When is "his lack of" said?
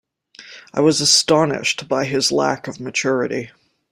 2.05-2.79